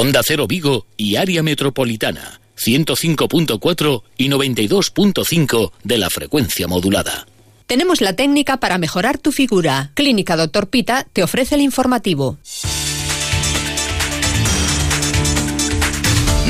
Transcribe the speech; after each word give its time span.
Onda 0.00 0.22
Cero 0.24 0.46
Vigo 0.46 0.86
y 0.96 1.16
área 1.16 1.42
metropolitana, 1.42 2.40
105.4 2.56 4.02
y 4.16 4.30
92.5 4.30 5.72
de 5.84 5.98
la 5.98 6.08
frecuencia 6.08 6.66
modulada. 6.66 7.26
Tenemos 7.66 8.00
la 8.00 8.14
técnica 8.16 8.56
para 8.56 8.78
mejorar 8.78 9.18
tu 9.18 9.30
figura. 9.30 9.90
Clínica 9.92 10.36
Doctor 10.36 10.70
Pita 10.70 11.06
te 11.12 11.22
ofrece 11.22 11.56
el 11.56 11.60
informativo. 11.60 12.38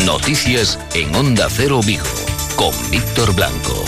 Noticias 0.06 0.78
en 0.94 1.12
Onda 1.12 1.48
Cero 1.50 1.80
Vigo 1.84 2.04
con 2.54 2.72
Víctor 2.92 3.34
Blanco. 3.34 3.84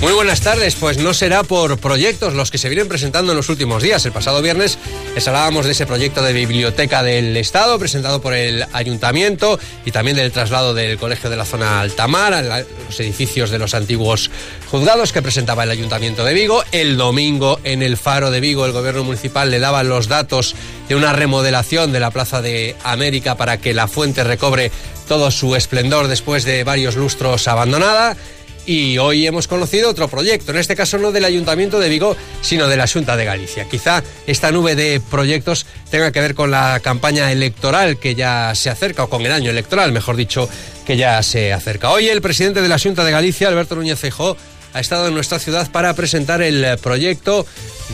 Muy 0.00 0.12
buenas 0.12 0.42
tardes, 0.42 0.76
pues 0.76 0.98
no 0.98 1.12
será 1.12 1.42
por 1.42 1.76
proyectos 1.78 2.32
los 2.32 2.52
que 2.52 2.58
se 2.58 2.68
vienen 2.68 2.86
presentando 2.86 3.32
en 3.32 3.36
los 3.36 3.48
últimos 3.48 3.82
días. 3.82 4.06
El 4.06 4.12
pasado 4.12 4.40
viernes 4.40 4.78
les 5.16 5.26
hablábamos 5.26 5.66
de 5.66 5.72
ese 5.72 5.86
proyecto 5.86 6.22
de 6.22 6.32
biblioteca 6.32 7.02
del 7.02 7.36
Estado 7.36 7.80
presentado 7.80 8.22
por 8.22 8.32
el 8.32 8.64
Ayuntamiento 8.72 9.58
y 9.84 9.90
también 9.90 10.16
del 10.16 10.30
traslado 10.30 10.72
del 10.72 10.98
Colegio 10.98 11.30
de 11.30 11.36
la 11.36 11.44
Zona 11.44 11.80
Altamar 11.80 12.32
a 12.32 12.42
los 12.42 13.00
edificios 13.00 13.50
de 13.50 13.58
los 13.58 13.74
antiguos 13.74 14.30
juzgados 14.70 15.12
que 15.12 15.20
presentaba 15.20 15.64
el 15.64 15.70
Ayuntamiento 15.72 16.24
de 16.24 16.32
Vigo. 16.32 16.62
El 16.70 16.96
domingo 16.96 17.58
en 17.64 17.82
el 17.82 17.96
Faro 17.96 18.30
de 18.30 18.38
Vigo 18.38 18.66
el 18.66 18.72
Gobierno 18.72 19.02
Municipal 19.02 19.50
le 19.50 19.58
daba 19.58 19.82
los 19.82 20.06
datos 20.06 20.54
de 20.88 20.94
una 20.94 21.12
remodelación 21.12 21.90
de 21.90 21.98
la 21.98 22.12
Plaza 22.12 22.40
de 22.40 22.76
América 22.84 23.34
para 23.36 23.56
que 23.56 23.74
la 23.74 23.88
fuente 23.88 24.22
recobre 24.22 24.70
todo 25.08 25.32
su 25.32 25.56
esplendor 25.56 26.06
después 26.06 26.44
de 26.44 26.62
varios 26.62 26.94
lustros 26.94 27.48
abandonada 27.48 28.16
y 28.68 28.98
hoy 28.98 29.26
hemos 29.26 29.48
conocido 29.48 29.88
otro 29.88 30.08
proyecto, 30.08 30.52
en 30.52 30.58
este 30.58 30.76
caso 30.76 30.98
no 30.98 31.10
del 31.10 31.24
Ayuntamiento 31.24 31.80
de 31.80 31.88
Vigo, 31.88 32.14
sino 32.42 32.68
de 32.68 32.76
la 32.76 32.86
Junta 32.86 33.16
de 33.16 33.24
Galicia. 33.24 33.64
Quizá 33.64 34.02
esta 34.26 34.52
nube 34.52 34.74
de 34.74 35.00
proyectos 35.00 35.64
tenga 35.90 36.12
que 36.12 36.20
ver 36.20 36.34
con 36.34 36.50
la 36.50 36.78
campaña 36.80 37.32
electoral 37.32 37.98
que 37.98 38.14
ya 38.14 38.54
se 38.54 38.68
acerca, 38.68 39.04
o 39.04 39.08
con 39.08 39.24
el 39.24 39.32
año 39.32 39.50
electoral, 39.50 39.90
mejor 39.90 40.16
dicho, 40.16 40.50
que 40.86 40.98
ya 40.98 41.22
se 41.22 41.54
acerca. 41.54 41.90
Hoy 41.90 42.08
el 42.08 42.20
presidente 42.20 42.60
de 42.60 42.68
la 42.68 42.78
Junta 42.78 43.04
de 43.04 43.10
Galicia, 43.10 43.48
Alberto 43.48 43.74
Núñez 43.74 43.98
Feijóo, 43.98 44.36
ha 44.74 44.80
estado 44.80 45.08
en 45.08 45.14
nuestra 45.14 45.38
ciudad 45.38 45.70
para 45.70 45.94
presentar 45.94 46.42
el 46.42 46.76
proyecto 46.76 47.46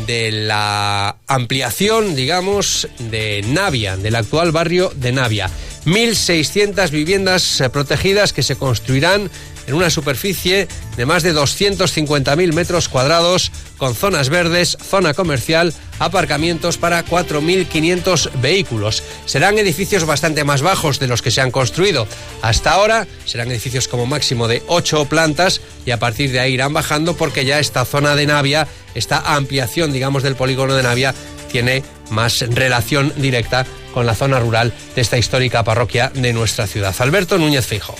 de 0.08 0.32
la 0.32 1.14
ampliación, 1.28 2.16
digamos, 2.16 2.88
de 2.98 3.44
Navia, 3.46 3.96
del 3.96 4.16
actual 4.16 4.50
barrio 4.50 4.92
de 4.96 5.12
Navia. 5.12 5.48
1.600 5.86 6.90
viviendas 6.90 7.62
protegidas 7.72 8.32
que 8.32 8.42
se 8.42 8.56
construirán 8.56 9.30
en 9.66 9.74
una 9.74 9.90
superficie 9.90 10.68
de 10.96 11.06
más 11.06 11.22
de 11.22 11.34
250.000 11.34 12.52
metros 12.52 12.88
cuadrados, 12.88 13.50
con 13.76 13.94
zonas 13.94 14.28
verdes, 14.28 14.76
zona 14.82 15.14
comercial, 15.14 15.74
aparcamientos 15.98 16.78
para 16.78 17.04
4.500 17.04 18.30
vehículos. 18.40 19.02
Serán 19.26 19.58
edificios 19.58 20.04
bastante 20.04 20.44
más 20.44 20.62
bajos 20.62 20.98
de 20.98 21.08
los 21.08 21.22
que 21.22 21.30
se 21.30 21.40
han 21.40 21.50
construido. 21.50 22.06
Hasta 22.42 22.72
ahora 22.72 23.06
serán 23.24 23.50
edificios 23.50 23.88
como 23.88 24.06
máximo 24.06 24.48
de 24.48 24.62
8 24.68 25.06
plantas 25.06 25.60
y 25.84 25.90
a 25.90 25.98
partir 25.98 26.30
de 26.32 26.40
ahí 26.40 26.54
irán 26.54 26.72
bajando 26.72 27.16
porque 27.16 27.44
ya 27.44 27.58
esta 27.58 27.84
zona 27.84 28.14
de 28.14 28.26
Navia, 28.26 28.68
esta 28.94 29.34
ampliación, 29.34 29.92
digamos, 29.92 30.22
del 30.22 30.36
polígono 30.36 30.74
de 30.74 30.82
Navia, 30.82 31.14
tiene 31.50 31.82
más 32.10 32.40
relación 32.40 33.12
directa 33.16 33.64
con 33.92 34.06
la 34.06 34.14
zona 34.14 34.40
rural 34.40 34.72
de 34.94 35.00
esta 35.00 35.18
histórica 35.18 35.62
parroquia 35.62 36.10
de 36.14 36.32
nuestra 36.32 36.66
ciudad. 36.66 36.94
Alberto 36.98 37.38
Núñez 37.38 37.66
Fijo. 37.66 37.94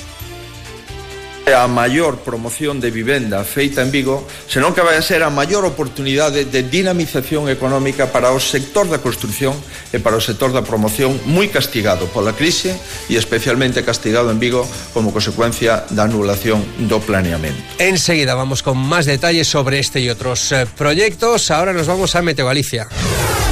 a 1.53 1.69
maior 1.69 2.25
promoción 2.25 2.81
de 2.81 2.91
vivenda 2.91 3.45
feita 3.45 3.83
en 3.85 3.93
Vigo, 3.93 4.25
senón 4.49 4.73
que 4.73 4.81
vai 4.81 4.97
a 4.97 5.05
ser 5.05 5.21
a 5.21 5.29
maior 5.29 5.69
oportunidade 5.69 6.49
de 6.49 6.61
dinamización 6.65 7.53
económica 7.53 8.09
para 8.09 8.33
o 8.33 8.41
sector 8.41 8.89
da 8.89 9.05
construcción 9.05 9.53
e 9.93 10.01
para 10.01 10.17
o 10.17 10.25
sector 10.25 10.57
da 10.57 10.65
promoción 10.65 11.13
moi 11.29 11.53
castigado 11.53 12.09
pola 12.09 12.33
crise 12.33 12.73
e 13.13 13.21
especialmente 13.21 13.85
castigado 13.85 14.33
en 14.33 14.41
Vigo 14.41 14.65
como 14.97 15.13
consecuencia 15.13 15.85
da 15.93 16.09
anulación 16.09 16.65
do 16.89 16.97
planeamento. 17.05 17.61
Enseguida 17.77 18.33
vamos 18.33 18.65
con 18.65 18.81
máis 18.81 19.05
detalles 19.05 19.45
sobre 19.45 19.77
este 19.77 20.01
e 20.01 20.09
outros 20.09 20.49
eh, 20.57 20.65
proyectos. 20.65 21.53
Ahora 21.53 21.77
nos 21.77 21.85
vamos 21.85 22.17
a 22.17 22.25
Meteo 22.25 22.49
Galicia. 22.49 22.89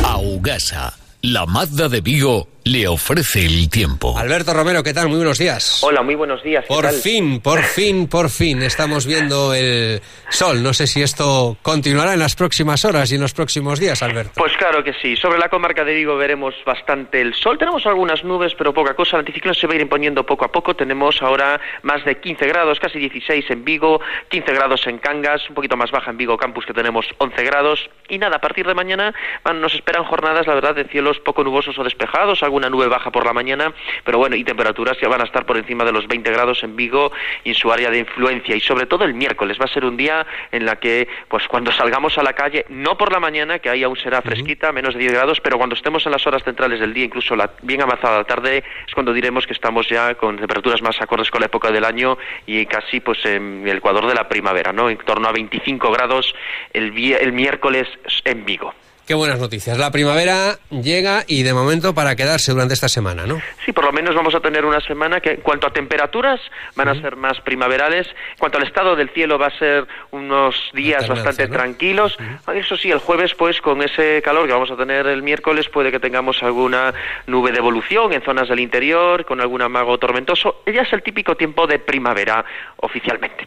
Augasa 0.00 1.01
la 1.22 1.46
Mazda 1.46 1.88
de 1.88 2.00
Vigo 2.00 2.48
le 2.64 2.86
ofrece 2.86 3.44
el 3.44 3.68
tiempo. 3.68 4.16
Alberto 4.16 4.54
Romero, 4.54 4.84
¿qué 4.84 4.94
tal? 4.94 5.08
Muy 5.08 5.16
buenos 5.16 5.38
días. 5.38 5.82
Hola, 5.82 6.02
muy 6.02 6.14
buenos 6.14 6.42
días. 6.44 6.64
¿qué 6.64 6.68
Por 6.72 6.84
tal? 6.84 6.94
fin, 6.94 7.40
por 7.40 7.60
fin, 7.60 8.06
por 8.08 8.30
fin 8.30 8.62
estamos 8.62 9.04
viendo 9.04 9.52
el 9.52 10.00
sol. 10.30 10.62
No 10.62 10.72
sé 10.72 10.86
si 10.86 11.02
esto 11.02 11.56
continuará 11.62 12.12
en 12.12 12.20
las 12.20 12.36
próximas 12.36 12.84
horas 12.84 13.10
y 13.10 13.16
en 13.16 13.20
los 13.20 13.34
próximos 13.34 13.80
días, 13.80 14.00
Alberto. 14.02 14.32
Pues 14.36 14.52
claro 14.56 14.84
que 14.84 14.92
sí. 14.94 15.16
Sobre 15.16 15.40
la 15.40 15.48
comarca 15.48 15.84
de 15.84 15.92
Vigo 15.94 16.16
veremos 16.16 16.54
bastante 16.64 17.20
el 17.20 17.34
sol. 17.34 17.58
Tenemos 17.58 17.84
algunas 17.86 18.22
nubes, 18.22 18.54
pero 18.56 18.72
poca 18.72 18.94
cosa. 18.94 19.16
El 19.16 19.20
anticiclón 19.20 19.56
se 19.56 19.66
va 19.66 19.72
a 19.72 19.76
ir 19.76 19.82
imponiendo 19.82 20.24
poco 20.24 20.44
a 20.44 20.52
poco. 20.52 20.76
Tenemos 20.76 21.20
ahora 21.20 21.60
más 21.82 22.04
de 22.04 22.20
15 22.20 22.46
grados, 22.46 22.78
casi 22.78 23.00
16 23.00 23.44
en 23.50 23.64
Vigo, 23.64 24.00
15 24.28 24.52
grados 24.52 24.86
en 24.86 24.98
Cangas, 24.98 25.48
un 25.48 25.56
poquito 25.56 25.76
más 25.76 25.90
baja 25.90 26.12
en 26.12 26.16
Vigo 26.16 26.36
Campus, 26.36 26.64
que 26.64 26.74
tenemos 26.74 27.06
11 27.18 27.42
grados. 27.42 27.90
Y 28.08 28.18
nada, 28.18 28.36
a 28.36 28.40
partir 28.40 28.66
de 28.68 28.74
mañana 28.74 29.12
nos 29.52 29.74
esperan 29.74 30.04
jornadas, 30.04 30.46
la 30.46 30.54
verdad, 30.54 30.76
de 30.76 30.84
cielos 31.12 31.20
poco 31.20 31.44
nubosos 31.44 31.78
o 31.78 31.84
despejados, 31.84 32.42
alguna 32.42 32.70
nube 32.70 32.88
baja 32.88 33.10
por 33.10 33.26
la 33.26 33.32
mañana, 33.32 33.72
pero 34.04 34.18
bueno, 34.18 34.36
y 34.36 34.44
temperaturas 34.44 34.96
ya 35.00 35.08
van 35.08 35.20
a 35.20 35.24
estar 35.24 35.44
por 35.44 35.56
encima 35.56 35.84
de 35.84 35.92
los 35.92 36.06
20 36.06 36.30
grados 36.30 36.62
en 36.62 36.76
Vigo 36.76 37.12
y 37.44 37.50
en 37.50 37.54
su 37.54 37.70
área 37.72 37.90
de 37.90 37.98
influencia. 37.98 38.56
Y 38.56 38.60
sobre 38.60 38.86
todo 38.86 39.04
el 39.04 39.14
miércoles 39.14 39.58
va 39.60 39.64
a 39.66 39.68
ser 39.68 39.84
un 39.84 39.96
día 39.96 40.26
en 40.50 40.64
la 40.64 40.76
que, 40.76 41.08
pues 41.28 41.46
cuando 41.48 41.72
salgamos 41.72 42.18
a 42.18 42.22
la 42.22 42.32
calle, 42.32 42.64
no 42.68 42.96
por 42.96 43.12
la 43.12 43.20
mañana, 43.20 43.58
que 43.58 43.68
ahí 43.68 43.82
aún 43.82 43.96
será 43.96 44.22
fresquita, 44.22 44.72
menos 44.72 44.94
de 44.94 45.00
10 45.00 45.12
grados, 45.12 45.40
pero 45.40 45.58
cuando 45.58 45.74
estemos 45.74 46.04
en 46.06 46.12
las 46.12 46.26
horas 46.26 46.42
centrales 46.44 46.80
del 46.80 46.94
día, 46.94 47.04
incluso 47.04 47.36
la, 47.36 47.50
bien 47.62 47.82
avanzada 47.82 48.18
la 48.18 48.24
tarde, 48.24 48.64
es 48.86 48.94
cuando 48.94 49.12
diremos 49.12 49.46
que 49.46 49.52
estamos 49.52 49.88
ya 49.88 50.14
con 50.14 50.36
temperaturas 50.36 50.82
más 50.82 51.00
acordes 51.00 51.30
con 51.30 51.40
la 51.40 51.46
época 51.46 51.70
del 51.70 51.84
año 51.84 52.18
y 52.46 52.64
casi 52.66 53.00
pues 53.00 53.24
en 53.24 53.66
el 53.66 53.78
ecuador 53.78 54.06
de 54.06 54.14
la 54.14 54.28
primavera, 54.28 54.72
¿no? 54.72 54.88
En 54.88 54.98
torno 54.98 55.28
a 55.28 55.32
25 55.32 55.90
grados 55.90 56.34
el, 56.72 56.92
el 57.14 57.32
miércoles 57.32 57.88
en 58.24 58.44
Vigo. 58.44 58.72
Qué 59.12 59.16
buenas 59.16 59.40
noticias. 59.40 59.76
La 59.76 59.90
primavera 59.90 60.58
llega 60.70 61.24
y 61.26 61.42
de 61.42 61.52
momento 61.52 61.94
para 61.94 62.16
quedarse 62.16 62.50
durante 62.50 62.72
esta 62.72 62.88
semana, 62.88 63.26
¿no? 63.26 63.42
Sí, 63.62 63.70
por 63.70 63.84
lo 63.84 63.92
menos 63.92 64.14
vamos 64.14 64.34
a 64.34 64.40
tener 64.40 64.64
una 64.64 64.80
semana 64.80 65.20
que, 65.20 65.32
en 65.32 65.42
cuanto 65.42 65.66
a 65.66 65.70
temperaturas, 65.70 66.40
van 66.76 66.88
a 66.88 66.98
ser 66.98 67.16
más 67.16 67.38
primaverales. 67.42 68.06
En 68.06 68.38
cuanto 68.38 68.56
al 68.56 68.64
estado 68.64 68.96
del 68.96 69.10
cielo, 69.10 69.38
va 69.38 69.48
a 69.48 69.58
ser 69.58 69.86
unos 70.12 70.56
días 70.72 71.06
bastante 71.06 71.46
¿no? 71.46 71.52
tranquilos. 71.52 72.16
Eso 72.54 72.78
sí, 72.78 72.90
el 72.90 73.00
jueves, 73.00 73.34
pues, 73.34 73.60
con 73.60 73.82
ese 73.82 74.22
calor 74.24 74.46
que 74.46 74.54
vamos 74.54 74.70
a 74.70 74.76
tener 74.78 75.06
el 75.06 75.22
miércoles, 75.22 75.68
puede 75.68 75.90
que 75.90 76.00
tengamos 76.00 76.42
alguna 76.42 76.94
nube 77.26 77.52
de 77.52 77.58
evolución 77.58 78.14
en 78.14 78.22
zonas 78.22 78.48
del 78.48 78.60
interior, 78.60 79.26
con 79.26 79.42
algún 79.42 79.60
amago 79.60 79.98
tormentoso. 79.98 80.62
Ya 80.64 80.80
es 80.80 80.92
el 80.94 81.02
típico 81.02 81.36
tiempo 81.36 81.66
de 81.66 81.78
primavera, 81.78 82.46
oficialmente. 82.78 83.46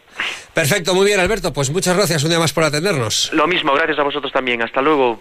Perfecto, 0.54 0.94
muy 0.94 1.06
bien, 1.06 1.18
Alberto. 1.18 1.52
Pues 1.52 1.70
muchas 1.70 1.96
gracias 1.96 2.22
un 2.22 2.30
día 2.30 2.38
más 2.38 2.52
por 2.52 2.62
atendernos. 2.62 3.32
Lo 3.32 3.48
mismo, 3.48 3.74
gracias 3.74 3.98
a 3.98 4.04
vosotros 4.04 4.32
también. 4.32 4.62
Hasta 4.62 4.80
luego. 4.80 5.20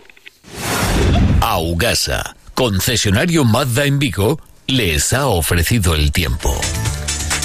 Augasa, 1.41 2.35
concesionario 2.53 3.45
Mazda 3.45 3.85
en 3.85 3.99
Vigo, 3.99 4.39
les 4.67 5.13
ha 5.13 5.27
ofrecido 5.27 5.95
el 5.95 6.11
tiempo. 6.11 6.59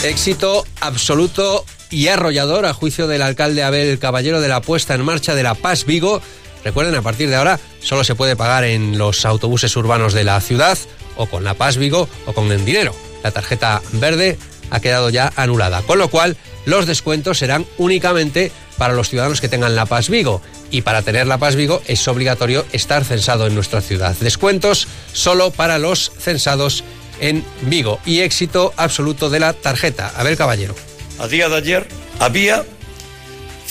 Éxito 0.02 0.64
absoluto 0.80 1.64
y 1.90 2.08
arrollador 2.08 2.64
a 2.66 2.72
juicio 2.72 3.06
del 3.06 3.22
alcalde 3.22 3.62
Abel 3.62 3.98
Caballero 3.98 4.40
de 4.40 4.48
la 4.48 4.62
puesta 4.62 4.94
en 4.94 5.04
marcha 5.04 5.34
de 5.34 5.42
la 5.42 5.54
Paz 5.54 5.84
Vigo. 5.84 6.22
Recuerden, 6.64 6.94
a 6.94 7.02
partir 7.02 7.28
de 7.28 7.36
ahora 7.36 7.60
solo 7.82 8.04
se 8.04 8.14
puede 8.14 8.36
pagar 8.36 8.64
en 8.64 8.96
los 8.96 9.26
autobuses 9.26 9.76
urbanos 9.76 10.12
de 10.12 10.24
la 10.24 10.40
ciudad 10.40 10.78
o 11.16 11.26
con 11.26 11.44
la 11.44 11.54
Paz 11.54 11.76
Vigo 11.76 12.08
o 12.26 12.32
con 12.32 12.50
el 12.52 12.64
dinero. 12.64 12.94
La 13.22 13.30
tarjeta 13.30 13.82
verde 13.92 14.38
ha 14.70 14.80
quedado 14.80 15.10
ya 15.10 15.32
anulada, 15.36 15.82
con 15.82 15.98
lo 15.98 16.08
cual 16.08 16.36
los 16.64 16.86
descuentos 16.86 17.38
serán 17.38 17.66
únicamente 17.78 18.52
para 18.80 18.94
los 18.94 19.10
ciudadanos 19.10 19.42
que 19.42 19.50
tengan 19.50 19.76
la 19.76 19.84
Paz 19.84 20.08
Vigo. 20.08 20.41
Y 20.70 20.80
para 20.80 21.02
tener 21.02 21.26
la 21.26 21.36
Paz 21.36 21.54
Vigo 21.54 21.82
es 21.86 22.08
obligatorio 22.08 22.64
estar 22.72 23.04
censado 23.04 23.46
en 23.46 23.54
nuestra 23.54 23.82
ciudad. 23.82 24.16
Descuentos 24.20 24.88
solo 25.12 25.50
para 25.50 25.76
los 25.76 26.10
censados 26.18 26.82
en 27.20 27.44
Vigo. 27.60 28.00
Y 28.06 28.21
éxito 28.21 28.72
absoluto 28.78 29.28
de 29.28 29.38
la 29.38 29.53
tarjeta. 29.53 30.10
Abel 30.16 30.38
Caballero. 30.38 30.74
A 31.18 31.28
día 31.28 31.50
de 31.50 31.56
ayer 31.56 31.86
había 32.21 32.65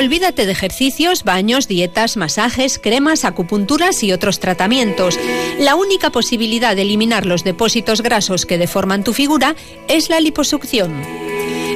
Olvídate 0.00 0.46
de 0.46 0.52
ejercicios, 0.52 1.24
baños, 1.24 1.68
dietas, 1.68 2.16
masajes, 2.16 2.78
cremas, 2.78 3.26
acupunturas 3.26 4.02
y 4.02 4.12
otros 4.12 4.40
tratamientos. 4.40 5.20
La 5.58 5.74
única 5.74 6.08
posibilidad 6.08 6.74
de 6.74 6.82
eliminar 6.82 7.26
los 7.26 7.44
depósitos 7.44 8.00
grasos 8.00 8.46
que 8.46 8.56
deforman 8.56 9.04
tu 9.04 9.12
figura 9.12 9.56
es 9.88 10.08
la 10.08 10.18
liposucción. 10.20 11.02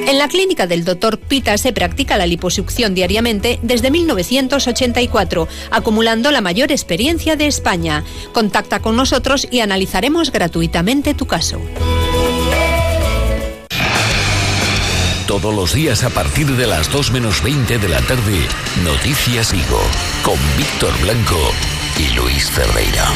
En 0.06 0.16
la 0.16 0.28
clínica 0.28 0.66
del 0.66 0.86
Dr. 0.86 1.18
Pita 1.18 1.58
se 1.58 1.74
practica 1.74 2.16
la 2.16 2.26
liposucción 2.26 2.94
diariamente 2.94 3.58
desde 3.62 3.90
1984, 3.90 5.46
acumulando 5.70 6.30
la 6.30 6.40
mayor 6.40 6.72
experiencia 6.72 7.36
de 7.36 7.46
España. 7.46 8.04
Contacta 8.32 8.80
con 8.80 8.96
nosotros 8.96 9.46
y 9.50 9.60
analizaremos 9.60 10.32
gratuitamente 10.32 11.12
tu 11.12 11.26
caso. 11.26 11.60
Todos 15.40 15.52
los 15.52 15.72
días 15.72 16.04
a 16.04 16.10
partir 16.10 16.46
de 16.54 16.64
las 16.64 16.88
2 16.92 17.10
menos 17.10 17.42
20 17.42 17.78
de 17.78 17.88
la 17.88 18.00
tarde, 18.02 18.46
Noticias 18.84 19.50
Vigo, 19.50 19.80
con 20.22 20.38
Víctor 20.56 20.96
Blanco 21.00 21.50
y 21.98 22.14
Luis 22.14 22.48
Cerdeira. 22.52 23.12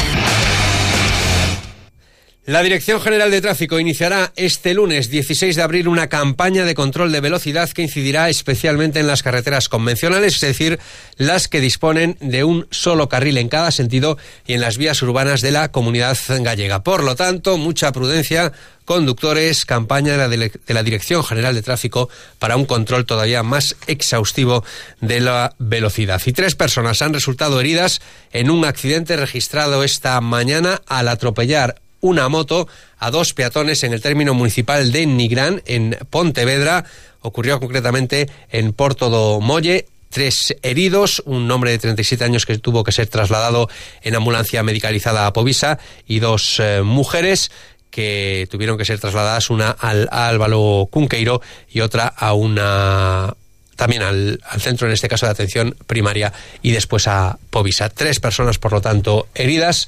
La 2.49 2.63
Dirección 2.63 2.99
General 2.99 3.29
de 3.29 3.41
Tráfico 3.41 3.79
iniciará 3.79 4.33
este 4.35 4.73
lunes 4.73 5.11
16 5.11 5.55
de 5.55 5.61
abril 5.61 5.87
una 5.87 6.09
campaña 6.09 6.65
de 6.65 6.73
control 6.73 7.11
de 7.11 7.21
velocidad 7.21 7.69
que 7.69 7.83
incidirá 7.83 8.27
especialmente 8.27 8.99
en 8.99 9.05
las 9.05 9.21
carreteras 9.21 9.69
convencionales, 9.69 10.33
es 10.33 10.41
decir, 10.41 10.79
las 11.17 11.47
que 11.47 11.61
disponen 11.61 12.17
de 12.21 12.43
un 12.43 12.65
solo 12.71 13.07
carril 13.07 13.37
en 13.37 13.49
cada 13.49 13.69
sentido 13.69 14.17
y 14.47 14.53
en 14.53 14.61
las 14.61 14.79
vías 14.79 14.99
urbanas 15.03 15.41
de 15.41 15.51
la 15.51 15.71
comunidad 15.71 16.17
gallega. 16.39 16.81
Por 16.81 17.03
lo 17.03 17.15
tanto, 17.15 17.59
mucha 17.59 17.91
prudencia 17.91 18.51
conductores, 18.83 19.65
campaña 19.65 20.27
de 20.27 20.51
la, 20.65 20.81
Dirección 20.81 21.23
General 21.23 21.53
de 21.53 21.61
Tráfico 21.61 22.09
para 22.39 22.55
un 22.55 22.65
control 22.65 23.05
todavía 23.05 23.43
más 23.43 23.75
exhaustivo 23.85 24.63
de 25.01 25.19
la 25.19 25.53
velocidad. 25.59 26.19
Y 26.25 26.33
tres 26.33 26.55
personas 26.55 27.03
han 27.03 27.13
resultado 27.13 27.59
heridas 27.59 28.01
en 28.33 28.49
un 28.49 28.65
accidente 28.65 29.17
registrado 29.17 29.83
esta 29.83 30.19
mañana 30.19 30.81
al 30.87 31.09
atropellar 31.09 31.75
una 32.01 32.29
moto 32.29 32.67
a 32.97 33.11
dos 33.11 33.33
peatones 33.33 33.83
en 33.83 33.93
el 33.93 34.01
término 34.01 34.33
municipal 34.33 34.91
de 34.91 35.05
Nigrán, 35.05 35.61
en 35.65 35.97
Pontevedra. 36.09 36.85
Ocurrió 37.21 37.59
concretamente 37.59 38.29
en 38.49 38.73
Porto 38.73 39.09
do 39.09 39.41
Molle. 39.41 39.87
Tres 40.09 40.55
heridos, 40.63 41.21
un 41.25 41.49
hombre 41.51 41.69
de 41.69 41.77
37 41.77 42.23
años 42.23 42.47
que 42.47 42.57
tuvo 42.57 42.83
que 42.83 42.91
ser 42.91 43.07
trasladado 43.07 43.69
en 44.01 44.15
ambulancia 44.15 44.63
medicalizada 44.63 45.27
a 45.27 45.33
Povisa 45.33 45.77
y 46.07 46.19
dos 46.19 46.59
eh, 46.59 46.81
mujeres 46.83 47.51
que 47.91 48.47
tuvieron 48.49 48.77
que 48.77 48.85
ser 48.85 48.99
trasladadas, 48.99 49.49
una 49.49 49.69
al 49.69 50.07
Álvaro 50.11 50.87
Cunqueiro 50.89 51.41
y 51.69 51.81
otra 51.81 52.07
a 52.07 52.33
una 52.33 53.35
también 53.75 54.01
al, 54.01 54.41
al, 54.43 54.61
centro, 54.61 54.87
en 54.87 54.93
este 54.93 55.07
caso 55.07 55.25
de 55.25 55.31
atención 55.31 55.75
primaria, 55.87 56.33
y 56.61 56.71
después 56.71 57.07
a 57.07 57.39
Povisa. 57.49 57.89
Tres 57.89 58.19
personas, 58.19 58.57
por 58.57 58.73
lo 58.73 58.81
tanto, 58.81 59.27
heridas, 59.33 59.87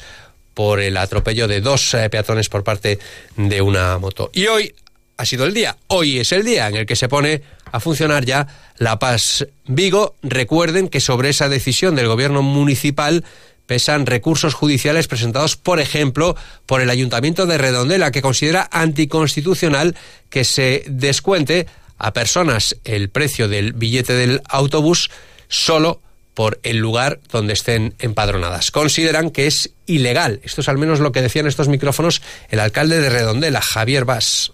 por 0.53 0.80
el 0.80 0.98
atropello 0.98 1.48
de 1.48 1.62
dos 1.62 1.94
eh, 1.94 2.09
peatones 2.09 2.50
por 2.50 2.63
parte 2.63 3.00
de 3.36 3.62
una 3.62 3.98
moto. 3.98 4.30
Y 4.33 4.48
hoy 4.48 4.74
ha 5.18 5.25
sido 5.25 5.45
el 5.45 5.53
día, 5.53 5.77
hoy 5.88 6.19
es 6.19 6.31
el 6.31 6.44
día 6.44 6.68
en 6.68 6.75
el 6.75 6.86
que 6.86 6.95
se 6.95 7.07
pone 7.07 7.42
a 7.71 7.80
funcionar 7.80 8.25
ya 8.25 8.48
La 8.77 9.00
Paz 9.00 9.48
Vigo. 9.65 10.15
Recuerden 10.21 10.89
que 10.89 11.00
sobre 11.00 11.30
esa 11.30 11.50
decisión 11.50 11.95
del 11.95 12.07
gobierno 12.07 12.42
municipal 12.42 13.24
pesan 13.65 14.06
recursos 14.06 14.53
judiciales 14.53 15.07
presentados, 15.07 15.56
por 15.56 15.80
ejemplo, 15.80 16.36
por 16.65 16.81
el 16.81 16.89
Ayuntamiento 16.89 17.45
de 17.45 17.57
Redondela, 17.57 18.12
que 18.12 18.21
considera 18.21 18.68
anticonstitucional 18.71 19.95
que 20.30 20.44
se 20.44 20.83
descuente 20.88 21.68
a 21.98 22.13
personas 22.13 22.75
el 22.83 23.09
precio 23.09 23.48
del 23.48 23.74
billete 23.74 24.13
del 24.13 24.42
autobús 24.50 25.12
solo 25.48 26.01
por 26.33 26.60
el 26.63 26.78
lugar 26.78 27.19
donde 27.31 27.54
estén 27.54 27.94
empadronadas. 28.00 28.72
Consideran 28.72 29.31
que 29.31 29.48
es 29.48 29.74
ilegal. 29.86 30.39
Esto 30.44 30.62
es 30.62 30.69
al 30.69 30.78
menos 30.78 31.00
lo 31.00 31.12
que 31.12 31.22
decían 31.22 31.48
estos 31.48 31.68
micrófonos 31.68 32.22
el 32.50 32.60
alcalde 32.60 33.00
de 33.00 33.10
Redondela, 33.10 33.62
Javier 33.62 34.06
Vaz. 34.06 34.51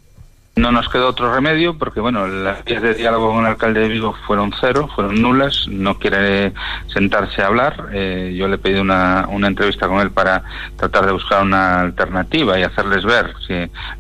No 0.58 0.72
nos 0.72 0.90
quedó 0.90 1.10
otro 1.10 1.32
remedio 1.32 1.78
porque, 1.78 2.00
bueno, 2.00 2.28
las 2.28 2.66
vías 2.66 2.82
de 2.82 2.96
diálogo 2.96 3.32
con 3.32 3.42
el 3.42 3.52
alcalde 3.52 3.82
de 3.82 3.90
Vigo 3.90 4.16
fueron 4.26 4.52
cero, 4.60 4.90
fueron 4.96 5.22
nulas, 5.22 5.68
no 5.70 6.00
quiere 6.00 6.52
sentarse 6.92 7.44
a 7.44 7.48
hablar. 7.48 7.90
Eh, 7.94 8.34
yo 8.36 8.48
le 8.48 8.56
he 8.56 8.58
pedido 8.58 8.82
una, 8.82 9.28
una 9.30 9.50
entrevista 9.50 9.88
con 9.88 10.00
él 10.00 10.10
para 10.10 10.44
tratar 10.76 11.06
de 11.06 11.12
buscar 11.12 11.44
una 11.44 11.82
alternativa 11.82 12.60
y 12.60 12.64
hacerles 12.64 13.06
ver 13.06 13.36
si 13.48 13.54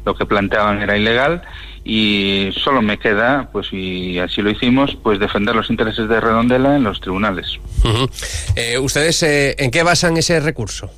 lo 0.03 0.15
que 0.15 0.25
planteaban 0.25 0.81
era 0.81 0.97
ilegal 0.97 1.43
y 1.89 2.51
solo 2.51 2.81
me 2.81 2.99
queda, 2.99 3.47
pues 3.53 3.71
y 3.71 4.19
así 4.19 4.41
lo 4.41 4.49
hicimos, 4.49 4.97
pues 5.01 5.19
defender 5.19 5.55
los 5.55 5.69
intereses 5.69 6.09
de 6.09 6.19
Redondela 6.19 6.75
en 6.75 6.83
los 6.83 6.99
tribunales. 6.99 7.59
Eh, 8.57 8.77
¿Ustedes 8.77 9.23
eh, 9.23 9.55
en 9.57 9.71
qué 9.71 9.83
basan 9.83 10.17
ese 10.17 10.37
recurso? 10.41 10.91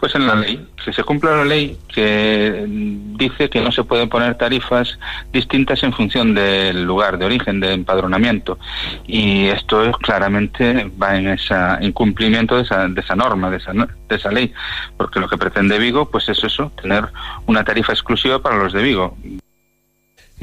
Pues 0.00 0.14
en 0.14 0.26
la 0.26 0.34
ley, 0.34 0.66
que 0.82 0.92
se 0.94 1.04
cumpla 1.04 1.36
la 1.36 1.44
ley 1.44 1.76
que 1.86 2.64
dice 2.66 3.50
que 3.50 3.60
no 3.60 3.70
se 3.72 3.84
pueden 3.84 4.08
poner 4.08 4.34
tarifas 4.36 4.98
distintas 5.32 5.82
en 5.82 5.92
función 5.92 6.34
del 6.34 6.82
lugar 6.82 7.18
de 7.18 7.26
origen, 7.26 7.60
de 7.60 7.74
empadronamiento. 7.74 8.58
Y 9.06 9.48
esto 9.48 9.84
es, 9.84 9.94
claramente 9.98 10.90
va 11.00 11.14
en 11.14 11.28
ese 11.28 11.54
incumplimiento 11.82 12.56
de 12.56 12.62
esa, 12.62 12.88
de 12.88 13.00
esa 13.02 13.14
norma, 13.14 13.50
de 13.50 13.58
esa, 13.58 13.72
de 13.72 14.16
esa 14.16 14.30
ley, 14.32 14.50
porque 14.96 15.20
lo 15.20 15.28
que 15.28 15.36
pretende 15.36 15.78
Vigo 15.78 16.10
pues 16.10 16.26
es 16.30 16.42
eso, 16.42 16.72
tener 16.80 17.04
una 17.46 17.64
tarifa 17.64 17.92
exclusiva 17.92 18.40
para 18.40 18.56
los 18.56 18.72
de 18.72 18.82
Vigo. 18.82 19.14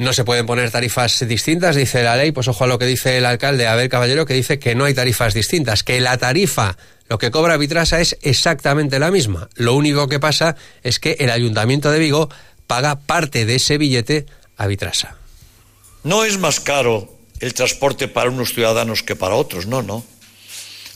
No 0.00 0.14
se 0.14 0.24
pueden 0.24 0.46
poner 0.46 0.70
tarifas 0.70 1.28
distintas, 1.28 1.76
dice 1.76 2.02
la 2.02 2.16
ley, 2.16 2.32
pues 2.32 2.48
ojo 2.48 2.64
a 2.64 2.66
lo 2.66 2.78
que 2.78 2.86
dice 2.86 3.18
el 3.18 3.26
alcalde 3.26 3.66
Abel 3.66 3.90
Caballero, 3.90 4.24
que 4.24 4.32
dice 4.32 4.58
que 4.58 4.74
no 4.74 4.86
hay 4.86 4.94
tarifas 4.94 5.34
distintas, 5.34 5.82
que 5.82 6.00
la 6.00 6.16
tarifa, 6.16 6.78
lo 7.10 7.18
que 7.18 7.30
cobra 7.30 7.58
Vitrasa 7.58 8.00
es 8.00 8.16
exactamente 8.22 8.98
la 8.98 9.10
misma. 9.10 9.50
Lo 9.56 9.74
único 9.74 10.08
que 10.08 10.18
pasa 10.18 10.56
es 10.82 11.00
que 11.00 11.18
el 11.20 11.28
Ayuntamiento 11.28 11.90
de 11.90 11.98
Vigo 11.98 12.30
paga 12.66 12.98
parte 12.98 13.44
de 13.44 13.56
ese 13.56 13.76
billete 13.76 14.24
a 14.56 14.66
Vitrasa. 14.68 15.18
No 16.02 16.24
es 16.24 16.38
más 16.38 16.60
caro 16.60 17.14
el 17.40 17.52
transporte 17.52 18.08
para 18.08 18.30
unos 18.30 18.54
ciudadanos 18.54 19.02
que 19.02 19.16
para 19.16 19.34
otros, 19.34 19.66
no, 19.66 19.82
no. 19.82 20.02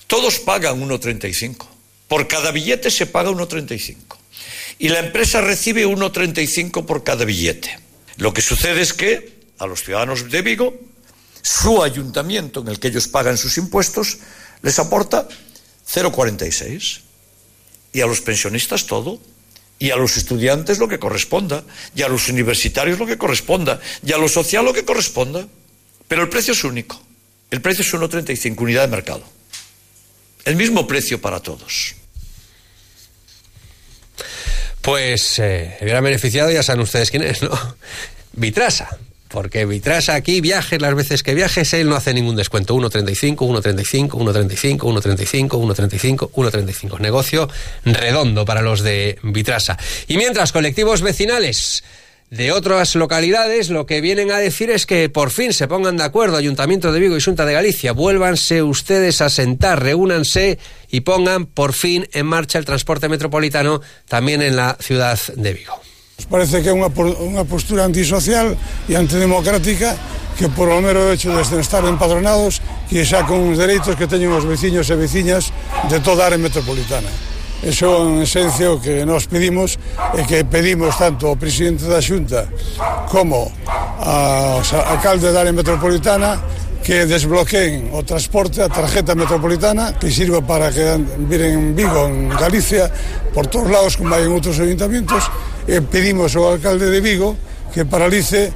Todos 0.07 0.39
pagan 0.39 0.81
1,35. 0.81 1.67
Por 2.09 2.27
cada 2.27 2.53
billete 2.53 2.91
se 2.91 3.05
paga 3.05 3.29
1,35. 3.29 3.97
Y 4.79 4.89
la 4.89 5.01
empresa 5.01 5.43
recibe 5.43 5.87
1,35 5.87 6.87
por 6.87 7.05
cada 7.05 7.27
billete. 7.27 7.84
Lo 8.17 8.33
que 8.33 8.43
sucede 8.43 8.81
es 8.81 8.93
que 8.93 9.35
a 9.59 9.67
los 9.67 9.83
ciudadanos 9.83 10.31
de 10.31 10.43
Vigo, 10.43 10.79
su 11.43 11.83
ayuntamiento, 11.83 12.61
en 12.61 12.69
el 12.69 12.79
que 12.79 12.89
ellos 12.89 13.09
pagan 13.09 13.37
sus 13.37 13.59
impuestos, 13.59 14.19
les 14.63 14.79
aporta 14.79 15.29
0,46. 15.89 17.01
Y 17.93 18.01
a 18.01 18.07
los 18.07 18.21
pensionistas 18.21 18.87
todo. 18.87 19.21
Y 19.79 19.91
a 19.91 19.97
los 19.97 20.17
estudiantes 20.17 20.79
lo 20.79 20.89
que 20.89 20.99
corresponda. 20.99 21.65
Y 21.95 22.03
a 22.03 22.09
los 22.09 22.29
universitarios 22.29 22.99
lo 22.99 23.07
que 23.07 23.19
corresponda. 23.19 23.81
Y 24.05 24.13
a 24.13 24.19
lo 24.19 24.29
social 24.29 24.65
lo 24.65 24.73
que 24.73 24.85
corresponda. 24.85 25.47
Pero 26.09 26.23
el 26.23 26.29
precio 26.29 26.53
es 26.53 26.65
único. 26.65 27.01
El 27.51 27.61
precio 27.61 27.83
es 27.83 27.93
1,35, 27.93 28.61
unidad 28.61 28.83
de 28.83 28.89
mercado. 28.89 29.23
El 30.45 30.57
mismo 30.57 30.87
precio 30.87 31.21
para 31.21 31.41
todos. 31.41 31.95
Pues 34.85 35.39
eh, 35.39 35.79
hubiera 35.81 36.03
beneficiado, 36.03 36.51
ya 36.51 36.63
saben 36.63 36.83
ustedes 36.83 37.11
quién 37.11 37.23
es, 37.23 37.43
¿no? 37.43 37.51
Vitrasa. 38.35 38.99
Porque 39.29 39.65
Vitrasa 39.65 40.15
aquí, 40.15 40.43
viajes 40.43 40.81
las 40.81 40.95
veces 40.95 41.23
que 41.23 41.35
viajes, 41.35 41.73
él 41.73 41.89
no 41.89 41.97
hace 41.97 42.13
ningún 42.13 42.37
descuento. 42.37 42.77
1,35, 42.77 43.37
1,35, 43.37 44.09
1,35, 44.11 44.79
1,35, 44.79 45.49
1,35, 45.49 46.31
1,35. 46.31 47.01
Negocio 47.01 47.49
redondo 47.85 48.45
para 48.45 48.61
los 48.61 48.83
de 48.83 49.19
Vitrasa. 49.23 49.79
Y 50.07 50.19
mientras, 50.19 50.53
colectivos 50.53 51.01
vecinales 51.01 51.83
de 52.35 52.51
otras 52.51 52.97
localidades 52.97 53.71
lo 53.71 53.87
que 53.87 54.01
vienen 54.01 54.33
a 54.33 54.39
decir 54.39 54.69
es 54.71 54.87
que 54.87 55.09
por 55.09 55.31
fin 55.31 55.53
se 55.53 55.69
pongan 55.69 55.97
de 55.97 56.03
acuerdo 56.03 56.37
Ayuntamiento 56.37 56.91
de 56.91 56.99
Vigo 56.99 57.17
y 57.17 57.21
Junta 57.21 57.47
de 57.47 57.53
Galicia, 57.53 57.93
vuélvanse 57.93 58.63
ustedes 58.63 59.21
a 59.21 59.31
sentar, 59.31 59.81
reúnanse 59.81 60.59
y 60.91 61.03
pongan 61.03 61.47
por 61.47 61.73
fin 61.73 62.09
en 62.13 62.27
marcha 62.27 62.59
el 62.59 62.65
transporte 62.65 63.09
metropolitano 63.09 63.81
también 64.09 64.43
en 64.43 64.57
la 64.57 64.77
ciudad 64.81 65.19
de 65.37 65.53
Vigo. 65.53 65.75
Nos 66.19 66.27
parece 66.27 66.63
que 66.63 66.71
é 66.71 66.75
unha, 66.75 66.91
unha 67.23 67.47
postura 67.47 67.87
antisocial 67.87 68.59
e 68.91 68.99
antidemocrática 68.99 69.95
que 70.35 70.51
por 70.51 70.67
o 70.71 70.83
mero 70.83 71.15
hecho 71.15 71.31
de 71.31 71.43
estar 71.63 71.87
empadronados 71.87 72.59
que 72.91 73.07
xa 73.07 73.23
con 73.31 73.55
os 73.55 73.59
dereitos 73.59 73.95
que 73.95 74.11
teñen 74.11 74.35
os 74.35 74.43
veciños 74.43 74.91
e 74.91 74.99
veciñas 74.99 75.55
de 75.87 76.03
toda 76.03 76.27
área 76.27 76.39
metropolitana. 76.39 77.34
Eso 77.65 78.05
en 78.05 78.21
esencia 78.21 78.69
o 78.69 78.77
que 78.77 79.09
nos 79.09 79.25
pedimos 79.25 79.81
e 80.13 80.21
que 80.29 80.45
pedimos 80.45 80.93
tanto 81.01 81.33
ao 81.33 81.41
presidente 81.41 81.89
da 81.89 81.97
Xunta 82.05 82.45
como 83.09 83.49
ao 84.05 84.61
alcalde 84.93 85.33
da 85.33 85.41
área 85.41 85.57
metropolitana 85.57 86.37
que 86.85 87.09
desbloqueen 87.09 87.89
o 87.97 88.05
transporte, 88.05 88.61
a 88.61 88.69
tarjeta 88.69 89.17
metropolitana, 89.17 89.97
que 89.97 90.13
sirva 90.13 90.45
para 90.45 90.69
que 90.69 90.85
viren 91.25 91.57
en 91.57 91.67
Vigo, 91.73 92.05
en 92.05 92.29
Galicia, 92.29 92.93
por 93.33 93.49
todos 93.49 93.73
lados, 93.73 93.97
como 93.97 94.13
hai 94.13 94.29
en 94.29 94.37
outros 94.37 94.61
ayuntamientos, 94.61 95.25
e 95.65 95.81
pedimos 95.81 96.37
ao 96.37 96.53
alcalde 96.53 96.93
de 96.93 97.01
Vigo 97.01 97.41
que 97.73 97.89
paralice 97.89 98.53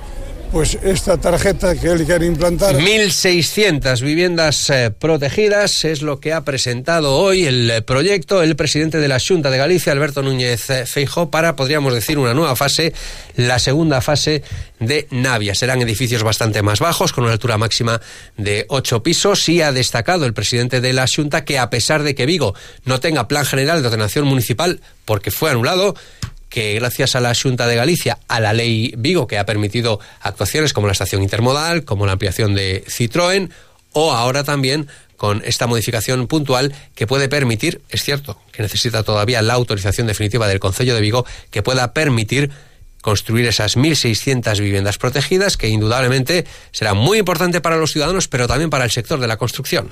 pues 0.51 0.79
esta 0.83 1.17
tarjeta 1.19 1.75
que 1.75 1.89
él 1.89 2.05
quiere 2.05 2.27
implantar. 2.27 2.77
1.600 2.77 4.01
viviendas 4.03 4.71
eh, 4.71 4.91
protegidas 4.91 5.85
es 5.85 6.03
lo 6.03 6.21
que 6.21 6.33
ha 6.33 6.45
presentado 6.45 7.17
hoy 7.17 7.45
el 7.47 7.71
eh, 7.71 7.83
proyecto 7.83 8.43
el 8.43 8.57
presidente 8.57 8.99
de 8.99 9.09
la 9.09 9.19
Junta 9.21 9.51
de 9.51 9.59
Galicia, 9.59 9.93
Alberto 9.93 10.23
Núñez 10.23 10.71
eh, 10.71 10.87
Feijó, 10.87 11.31
para, 11.31 11.57
podríamos 11.57 11.93
decir, 11.95 12.19
una 12.19 12.35
nueva 12.35 12.57
fase, 12.57 12.93
la 13.37 13.59
segunda 13.59 14.01
fase 14.01 14.43
de 14.81 15.07
Navia. 15.11 15.55
Serán 15.55 15.83
edificios 15.83 16.23
bastante 16.23 16.63
más 16.63 16.81
bajos, 16.81 17.13
con 17.13 17.25
una 17.25 17.33
altura 17.33 17.59
máxima 17.59 18.01
de 18.37 18.65
8 18.69 19.03
pisos, 19.03 19.49
y 19.49 19.63
ha 19.63 19.73
destacado 19.73 20.27
el 20.27 20.35
presidente 20.35 20.81
de 20.81 20.93
la 20.93 21.07
Junta 21.07 21.45
que, 21.45 21.59
a 21.59 21.71
pesar 21.71 22.03
de 22.03 22.15
que 22.15 22.27
Vigo 22.27 22.55
no 22.85 23.01
tenga 23.01 23.29
plan 23.29 23.45
general 23.45 23.83
de 23.83 23.89
ordenación 23.89 24.27
municipal 24.27 24.81
porque 25.05 25.31
fue 25.31 25.51
anulado, 25.51 25.95
que 26.49 26.75
gracias 26.75 27.15
a 27.15 27.21
la 27.21 27.35
Junta 27.35 27.67
de 27.67 27.77
Galicia, 27.77 28.19
a 28.29 28.41
la 28.41 28.53
ley 28.53 28.95
Vigo, 28.97 29.27
que 29.27 29.39
ha 29.39 29.47
permitido 29.47 30.01
actuaciones 30.21 30.73
como 30.73 30.87
la 30.87 30.93
estación 30.93 31.23
intermodal, 31.23 31.85
como 31.85 32.07
la 32.07 32.13
ampliación 32.13 32.55
de 32.55 32.85
Citroën, 32.87 33.51
o 33.93 34.13
ahora 34.13 34.45
también 34.45 34.89
con 35.17 35.43
esta 35.45 35.67
modificación 35.67 36.27
puntual 36.29 36.73
que 36.95 37.07
puede 37.07 37.29
permitir, 37.29 37.81
es 37.91 38.05
cierto, 38.05 38.41
que 38.53 38.63
necesita 38.63 39.03
todavía 39.03 39.43
la 39.43 39.55
autorización 39.55 40.07
definitiva 40.07 40.47
del 40.47 40.61
Concello 40.61 40.95
de 40.95 41.01
Vigo, 41.01 41.27
que 41.51 41.63
pueda 41.63 41.93
permitir 41.93 42.51
construir 43.03 43.47
esas 43.47 43.77
1.600 43.77 44.61
viviendas 44.61 44.99
protegidas, 44.99 45.57
que 45.57 45.69
indudablemente 45.69 46.47
será 46.73 46.95
muy 46.95 47.19
importante 47.19 47.61
para 47.61 47.77
los 47.77 47.93
ciudadanos, 47.93 48.29
pero 48.29 48.47
también 48.47 48.71
para 48.71 48.85
el 48.85 48.91
sector 48.91 49.19
de 49.19 49.27
la 49.27 49.37
construcción. 49.37 49.91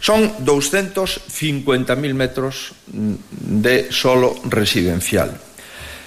Son 0.00 0.32
250.000 0.44 2.14
metros 2.14 2.72
de 2.86 3.90
solo 3.90 4.36
residencial. 4.44 5.40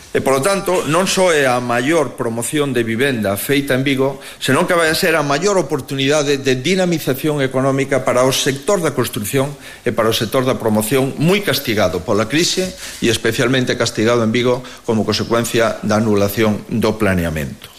E, 0.09 0.25
polo 0.25 0.41
tanto, 0.41 0.89
non 0.89 1.05
só 1.05 1.29
é 1.29 1.45
a 1.45 1.61
maior 1.61 2.17
promoción 2.17 2.73
de 2.73 2.81
vivenda 2.81 3.37
feita 3.37 3.77
en 3.77 3.85
Vigo, 3.85 4.17
senón 4.41 4.65
que 4.65 4.73
vai 4.73 4.89
a 4.89 4.97
ser 4.97 5.13
a 5.13 5.21
maior 5.21 5.53
oportunidade 5.61 6.41
de 6.41 6.57
dinamización 6.57 7.45
económica 7.45 8.01
para 8.01 8.25
o 8.25 8.33
sector 8.33 8.81
da 8.81 8.97
construcción 8.97 9.53
e 9.85 9.93
para 9.93 10.09
o 10.09 10.17
sector 10.17 10.49
da 10.49 10.57
promoción 10.57 11.13
moi 11.21 11.45
castigado 11.45 12.01
pola 12.01 12.25
crise 12.25 12.73
e 13.05 13.13
especialmente 13.13 13.77
castigado 13.77 14.25
en 14.25 14.33
Vigo 14.33 14.65
como 14.81 15.05
consecuencia 15.05 15.77
da 15.85 16.01
anulación 16.01 16.65
do 16.73 16.97
planeamento. 16.97 17.69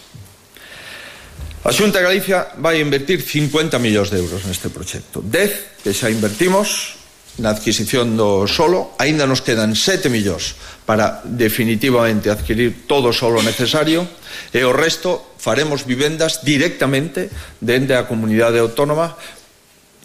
A 1.67 1.75
Xunta 1.75 1.99
de 1.99 2.07
Galicia 2.07 2.55
vai 2.63 2.79
invertir 2.79 3.19
50 3.19 3.75
millóns 3.75 4.07
de 4.07 4.23
euros 4.23 4.47
neste 4.47 4.71
proxecto. 4.71 5.19
10 5.19 5.83
que 5.83 5.91
xa 5.91 6.07
invertimos 6.07 7.00
na 7.39 7.55
adquisición 7.55 8.19
do 8.19 8.43
solo, 8.49 8.91
aínda 8.99 9.23
nos 9.23 9.39
quedan 9.39 9.71
7 9.77 10.11
millóns 10.11 10.59
para 10.83 11.23
definitivamente 11.23 12.27
adquirir 12.27 12.83
todo 12.89 13.11
o 13.11 13.15
solo 13.15 13.39
necesario 13.39 14.03
e 14.51 14.59
o 14.67 14.75
resto 14.75 15.31
faremos 15.39 15.87
vivendas 15.87 16.43
directamente 16.43 17.31
dende 17.63 17.95
a 17.95 18.03
comunidade 18.03 18.59
autónoma 18.59 19.15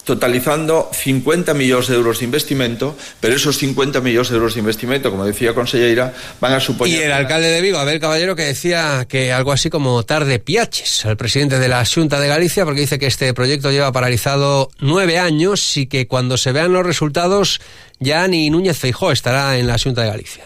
totalizando 0.06 0.88
50 0.94 1.52
millóns 1.52 1.90
de 1.90 1.98
euros 1.98 2.22
de 2.22 2.30
investimento, 2.30 2.96
pero 3.18 3.34
esos 3.34 3.58
50 3.58 3.98
millóns 4.00 4.30
de 4.30 4.38
euros 4.38 4.54
de 4.54 4.62
investimento, 4.62 5.10
como 5.10 5.26
decía 5.26 5.52
conselleira, 5.52 6.14
van 6.40 6.54
a 6.54 6.60
suponer... 6.60 6.94
Y 6.94 7.02
el 7.02 7.10
alcalde 7.10 7.50
de 7.50 7.60
Vigo, 7.60 7.78
Abel 7.78 7.98
Caballero, 7.98 8.36
que 8.36 8.44
decía 8.44 9.04
que 9.08 9.32
algo 9.32 9.50
así 9.50 9.68
como 9.68 10.04
tarde 10.04 10.38
piaches 10.38 11.04
al 11.04 11.16
presidente 11.16 11.58
de 11.58 11.66
la 11.66 11.84
Junta 11.84 12.20
de 12.20 12.28
Galicia, 12.28 12.64
porque 12.64 12.82
dice 12.82 13.00
que 13.00 13.06
este 13.06 13.34
proyecto 13.34 13.72
lleva 13.72 13.90
paralizado 13.90 14.70
nueve 14.78 15.18
años 15.18 15.76
y 15.76 15.88
que 15.88 16.06
cuando 16.06 16.36
se 16.36 16.52
vean 16.52 16.72
los 16.72 16.86
resultados 16.86 17.60
ya 17.98 18.28
ni 18.28 18.48
Núñez 18.48 18.78
Feijó 18.78 19.10
estará 19.10 19.58
en 19.58 19.66
la 19.66 19.76
Junta 19.76 20.02
de 20.02 20.08
Galicia. 20.08 20.44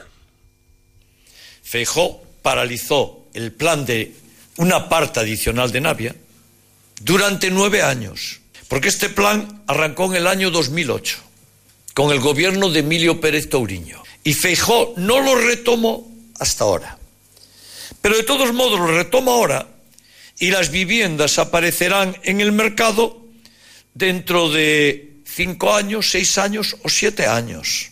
Feijó 1.63 2.23
paralizó 2.41 3.27
el 3.35 3.53
plan 3.53 3.85
de 3.85 4.15
una 4.57 4.89
parte 4.89 5.21
adicional 5.21 5.71
de 5.71 5.83
Navia 5.83 6.17
durante 7.03 7.51
nueve 7.51 7.83
años 7.83 8.40
porque 8.71 8.89
este 8.89 9.09
plan 9.09 9.65
arrancó 9.67 10.05
en 10.05 10.15
el 10.15 10.29
año 10.29 10.53
2008, 10.53 11.19
con 11.93 12.13
el 12.13 12.21
gobierno 12.21 12.71
de 12.71 12.79
Emilio 12.79 13.21
Pérez 13.21 13.51
Touriño. 13.51 14.01
Y 14.23 14.33
Feijó 14.33 14.95
no 14.97 15.19
lo 15.19 15.35
retomó 15.35 16.09
hasta 16.39 16.63
ahora. 16.63 16.97
Pero 18.01 18.17
de 18.17 18.23
todos 18.23 18.53
modos 18.53 18.79
lo 18.79 18.87
retoma 18.87 19.33
ahora 19.33 19.67
y 20.39 20.53
las 20.53 20.71
viviendas 20.71 21.41
aparecerán 21.41 22.17
en 22.23 22.41
el 22.41 22.53
mercado 22.53 23.27
dentro 23.93 24.49
de 24.49 25.15
cinco 25.25 25.75
años, 25.75 26.09
seis 26.09 26.39
años 26.39 26.77
o 26.85 26.89
siete 26.89 27.27
años. 27.27 27.91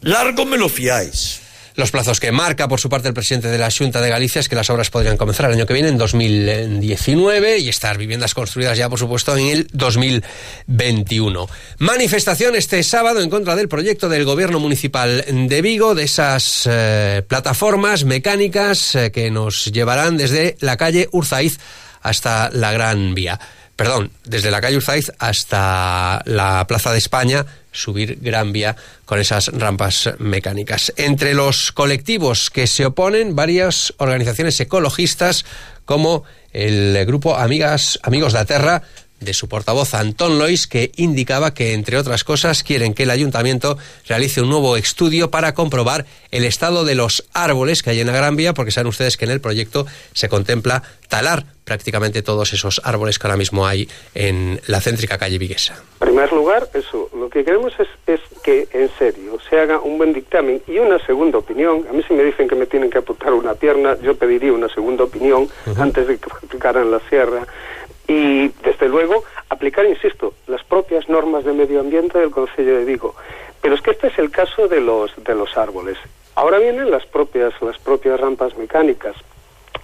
Largo 0.00 0.44
me 0.46 0.58
lo 0.58 0.68
fiáis. 0.68 1.42
Los 1.78 1.92
plazos 1.92 2.18
que 2.18 2.32
marca 2.32 2.66
por 2.66 2.80
su 2.80 2.88
parte 2.88 3.06
el 3.06 3.14
presidente 3.14 3.46
de 3.46 3.56
la 3.56 3.70
Junta 3.70 4.00
de 4.00 4.08
Galicia 4.10 4.40
es 4.40 4.48
que 4.48 4.56
las 4.56 4.68
obras 4.68 4.90
podrían 4.90 5.16
comenzar 5.16 5.46
el 5.46 5.52
año 5.52 5.64
que 5.64 5.74
viene, 5.74 5.90
en 5.90 5.96
2019, 5.96 7.58
y 7.58 7.68
estar 7.68 7.96
viviendas 7.96 8.34
construidas 8.34 8.76
ya, 8.76 8.88
por 8.88 8.98
supuesto, 8.98 9.36
en 9.36 9.46
el 9.46 9.68
2021. 9.72 11.48
Manifestación 11.78 12.56
este 12.56 12.82
sábado 12.82 13.20
en 13.20 13.30
contra 13.30 13.54
del 13.54 13.68
proyecto 13.68 14.08
del 14.08 14.24
Gobierno 14.24 14.58
Municipal 14.58 15.24
de 15.28 15.62
Vigo, 15.62 15.94
de 15.94 16.02
esas 16.02 16.68
eh, 16.68 17.22
plataformas 17.28 18.02
mecánicas 18.02 18.96
eh, 18.96 19.12
que 19.12 19.30
nos 19.30 19.66
llevarán 19.66 20.16
desde 20.16 20.56
la 20.58 20.76
calle 20.76 21.08
Urzaiz 21.12 21.58
hasta 22.02 22.50
la 22.50 22.72
Gran 22.72 23.14
Vía 23.14 23.38
perdón, 23.78 24.10
desde 24.24 24.50
la 24.50 24.60
calle 24.60 24.76
Urzaiz 24.78 25.12
hasta 25.20 26.20
la 26.24 26.66
Plaza 26.66 26.90
de 26.90 26.98
España, 26.98 27.46
subir 27.78 28.18
Gran 28.20 28.52
Vía 28.52 28.76
con 29.04 29.18
esas 29.18 29.48
rampas 29.48 30.10
mecánicas. 30.18 30.92
Entre 30.96 31.34
los 31.34 31.72
colectivos 31.72 32.50
que 32.50 32.66
se 32.66 32.86
oponen, 32.86 33.36
varias 33.36 33.94
organizaciones 33.98 34.58
ecologistas 34.60 35.44
como 35.84 36.24
el 36.52 37.04
grupo 37.06 37.36
Amigas, 37.36 37.98
Amigos 38.02 38.32
de 38.32 38.38
la 38.38 38.44
Terra, 38.44 38.82
de 39.20 39.34
su 39.34 39.48
portavoz 39.48 39.94
Antón 39.94 40.38
Lois, 40.38 40.66
que 40.66 40.92
indicaba 40.96 41.54
que, 41.54 41.72
entre 41.72 41.96
otras 41.96 42.24
cosas, 42.24 42.62
quieren 42.62 42.94
que 42.94 43.04
el 43.04 43.10
ayuntamiento 43.10 43.78
realice 44.06 44.40
un 44.40 44.50
nuevo 44.50 44.76
estudio 44.76 45.30
para 45.30 45.54
comprobar 45.54 46.06
el 46.30 46.44
estado 46.44 46.84
de 46.84 46.94
los 46.94 47.24
árboles 47.32 47.82
que 47.82 47.90
hay 47.90 48.00
en 48.00 48.06
la 48.06 48.12
Gran 48.12 48.36
Vía, 48.36 48.54
porque 48.54 48.70
saben 48.70 48.88
ustedes 48.88 49.16
que 49.16 49.24
en 49.24 49.30
el 49.30 49.40
proyecto 49.40 49.86
se 50.12 50.28
contempla 50.28 50.82
talar 51.08 51.44
prácticamente 51.64 52.22
todos 52.22 52.52
esos 52.54 52.80
árboles 52.82 53.18
que 53.18 53.26
ahora 53.26 53.36
mismo 53.36 53.66
hay 53.66 53.88
en 54.14 54.60
la 54.66 54.80
céntrica 54.80 55.18
calle 55.18 55.36
Viguesa. 55.36 55.74
En 56.00 56.08
primer 56.08 56.32
lugar, 56.32 56.68
eso, 56.72 57.10
lo 57.14 57.28
que 57.28 57.44
queremos 57.44 57.72
es, 57.78 57.88
es, 58.06 58.20
que 58.42 58.66
en 58.72 58.88
serio 58.98 59.38
se 59.48 59.60
haga 59.60 59.78
un 59.80 59.98
buen 59.98 60.14
dictamen 60.14 60.62
y 60.66 60.78
una 60.78 60.98
segunda 61.04 61.38
opinión. 61.38 61.84
A 61.90 61.92
mí 61.92 62.02
si 62.08 62.14
me 62.14 62.24
dicen 62.24 62.48
que 62.48 62.54
me 62.54 62.66
tienen 62.66 62.88
que 62.88 62.98
apuntar 62.98 63.34
una 63.34 63.54
pierna, 63.54 63.98
yo 64.02 64.16
pediría 64.16 64.52
una 64.52 64.68
segunda 64.70 65.04
opinión 65.04 65.42
uh 65.42 65.70
-huh. 65.70 65.82
antes 65.82 66.08
de 66.08 66.16
que 66.16 66.30
aplicaran 66.30 66.90
la 66.90 67.00
sierra 67.10 67.46
y, 68.08 68.48
desde 68.64 68.88
luego, 68.88 69.22
aplicar, 69.50 69.84
insisto, 69.86 70.32
las 70.46 70.64
propias 70.64 71.08
normas 71.08 71.44
de 71.44 71.52
medio 71.52 71.80
ambiente 71.80 72.18
del 72.18 72.30
Consejo 72.30 72.70
de 72.70 72.84
Vigo. 72.84 73.14
Pero 73.60 73.74
es 73.74 73.82
que 73.82 73.90
este 73.90 74.08
es 74.08 74.18
el 74.18 74.30
caso 74.30 74.66
de 74.66 74.80
los, 74.80 75.12
de 75.22 75.34
los 75.34 75.56
árboles. 75.56 75.98
Ahora 76.34 76.58
vienen 76.58 76.90
las 76.90 77.04
propias, 77.06 77.52
las 77.60 77.78
propias 77.78 78.18
rampas 78.18 78.56
mecánicas. 78.56 79.14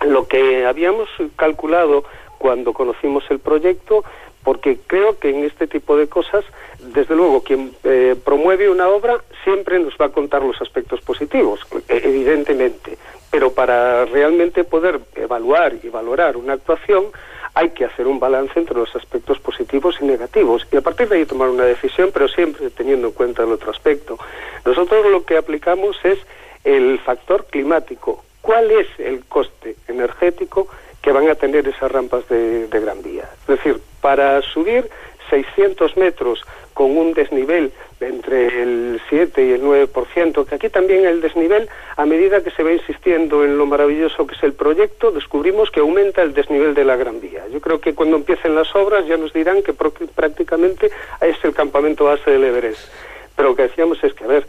Lo 0.06 0.26
que 0.26 0.64
habíamos 0.64 1.08
calculado 1.36 2.04
cuando 2.38 2.72
conocimos 2.72 3.24
el 3.30 3.40
proyecto, 3.40 4.04
porque 4.42 4.78
creo 4.86 5.18
que 5.18 5.30
en 5.30 5.44
este 5.44 5.66
tipo 5.66 5.96
de 5.96 6.06
cosas, 6.06 6.44
desde 6.78 7.16
luego, 7.16 7.42
quien 7.42 7.74
eh, 7.84 8.14
promueve 8.24 8.70
una 8.70 8.88
obra 8.88 9.16
siempre 9.42 9.78
nos 9.78 9.94
va 9.94 10.06
a 10.06 10.10
contar 10.10 10.42
los 10.42 10.60
aspectos 10.62 11.00
positivos, 11.00 11.60
evidentemente. 11.88 12.96
Pero 13.30 13.52
para 13.52 14.04
realmente 14.04 14.64
poder 14.64 15.00
evaluar 15.16 15.74
y 15.82 15.88
valorar 15.88 16.36
una 16.36 16.52
actuación, 16.52 17.06
hay 17.54 17.70
que 17.70 17.84
hacer 17.84 18.06
un 18.06 18.18
balance 18.18 18.58
entre 18.58 18.76
los 18.76 18.94
aspectos 18.96 19.38
positivos 19.38 19.96
y 20.00 20.04
negativos 20.04 20.66
y 20.72 20.76
a 20.76 20.80
partir 20.80 21.08
de 21.08 21.16
ahí 21.16 21.24
tomar 21.24 21.48
una 21.48 21.64
decisión, 21.64 22.10
pero 22.12 22.26
siempre 22.28 22.68
teniendo 22.70 23.08
en 23.08 23.12
cuenta 23.14 23.44
el 23.44 23.52
otro 23.52 23.70
aspecto. 23.70 24.18
Nosotros 24.64 25.06
lo 25.06 25.24
que 25.24 25.36
aplicamos 25.36 25.96
es 26.04 26.18
el 26.64 26.98
factor 26.98 27.46
climático. 27.46 28.24
¿Cuál 28.40 28.70
es 28.72 28.88
el 28.98 29.24
coste 29.24 29.76
energético 29.86 30.66
que 31.00 31.12
van 31.12 31.28
a 31.28 31.34
tener 31.36 31.66
esas 31.68 31.90
rampas 31.90 32.28
de, 32.28 32.66
Gran 32.70 33.02
Vía? 33.02 33.28
Es 33.42 33.46
decir, 33.46 33.80
para 34.00 34.42
subir 34.42 34.90
600 35.30 35.96
metros 35.96 36.44
con 36.74 36.96
un 36.98 37.14
desnivel 37.14 37.66
de 37.66 37.72
entre 38.08 38.62
el 38.62 39.00
7 39.08 39.44
y 39.44 39.52
el 39.52 39.62
9%, 39.62 40.46
que 40.46 40.54
aquí 40.54 40.68
también 40.68 41.04
el 41.04 41.20
desnivel, 41.20 41.68
a 41.96 42.06
medida 42.06 42.42
que 42.42 42.50
se 42.50 42.62
va 42.62 42.72
insistiendo 42.72 43.44
en 43.44 43.58
lo 43.58 43.66
maravilloso 43.66 44.26
que 44.26 44.34
es 44.34 44.42
el 44.42 44.52
proyecto, 44.52 45.10
descubrimos 45.10 45.70
que 45.70 45.80
aumenta 45.80 46.22
el 46.22 46.34
desnivel 46.34 46.74
de 46.74 46.84
la 46.84 46.96
Gran 46.96 47.20
Vía. 47.20 47.44
Yo 47.52 47.60
creo 47.60 47.80
que 47.80 47.94
cuando 47.94 48.16
empiecen 48.16 48.54
las 48.54 48.74
obras 48.74 49.06
ya 49.06 49.16
nos 49.16 49.32
dirán 49.32 49.62
que 49.62 49.72
prácticamente 49.72 50.90
es 51.20 51.36
el 51.44 51.54
campamento 51.54 52.04
base 52.04 52.30
del 52.30 52.44
Everest. 52.44 52.88
Pero 53.36 53.50
lo 53.50 53.56
que 53.56 53.62
decíamos 53.62 54.02
es 54.04 54.14
que, 54.14 54.24
a 54.24 54.28
ver, 54.28 54.46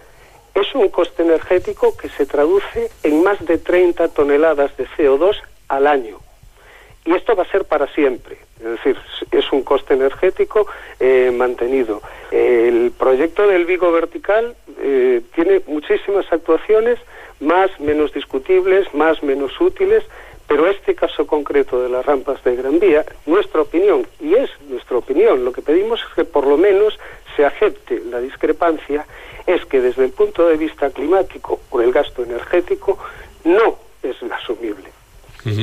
es 0.53 0.73
un 0.73 0.89
coste 0.89 1.23
energético 1.23 1.97
que 1.97 2.09
se 2.09 2.25
traduce 2.25 2.89
en 3.03 3.23
más 3.23 3.43
de 3.45 3.57
30 3.57 4.07
toneladas 4.09 4.75
de 4.77 4.87
CO2 4.87 5.35
al 5.67 5.87
año. 5.87 6.24
Y 7.05 7.13
esto 7.13 7.35
va 7.35 7.43
a 7.43 7.51
ser 7.51 7.65
para 7.65 7.87
siempre. 7.93 8.37
Es 8.57 8.65
decir, 8.65 8.97
es 9.31 9.51
un 9.51 9.61
coste 9.63 9.93
energético 9.93 10.65
eh, 10.99 11.31
mantenido. 11.31 12.01
El 12.31 12.91
proyecto 12.97 13.47
del 13.47 13.65
Vigo 13.65 13.91
Vertical 13.91 14.55
eh, 14.79 15.21
tiene 15.35 15.61
muchísimas 15.67 16.25
actuaciones, 16.31 16.99
más, 17.39 17.79
menos 17.79 18.11
discutibles, 18.13 18.91
más, 18.93 19.21
menos 19.21 19.59
útiles, 19.61 20.03
Pero 20.47 20.67
este 20.67 20.93
caso 20.93 21.25
concreto 21.25 21.81
de 21.81 21.89
las 21.89 22.05
rampas 22.05 22.43
de 22.43 22.55
Gran 22.55 22.79
Vía, 22.79 23.03
nuestra 23.25 23.61
opinión, 23.61 24.05
y 24.19 24.35
es 24.35 24.49
nuestra 24.69 24.97
opinión, 24.97 25.43
lo 25.43 25.51
que 25.51 25.63
pedimos 25.63 25.99
es 26.07 26.13
que 26.13 26.23
por 26.23 26.45
lo 26.45 26.57
menos 26.57 26.99
se 27.35 27.45
acepte 27.45 28.01
la 28.11 28.19
discrepancia, 28.19 29.05
es 29.47 29.65
que 29.65 29.81
desde 29.81 30.05
el 30.05 30.11
punto 30.11 30.47
de 30.47 30.57
vista 30.57 30.89
climático 30.91 31.59
o 31.71 31.81
el 31.81 31.91
gasto 31.91 32.23
energético 32.23 32.97
no 33.43 33.77
es 34.03 34.15
asumible. 34.31 34.89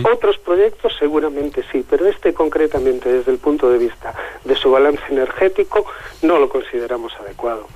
Otros 0.04 0.38
proyectos 0.38 0.92
seguramente 0.98 1.64
sí, 1.72 1.84
pero 1.88 2.06
este 2.06 2.32
concretamente 2.32 3.12
desde 3.12 3.32
el 3.32 3.38
punto 3.38 3.68
de 3.70 3.78
vista 3.78 4.14
de 4.44 4.54
su 4.54 4.70
balance 4.70 5.02
energético 5.10 5.84
no 6.22 6.38
lo 6.38 6.48
consideramos 6.48 7.12
adecuado. 7.20 7.66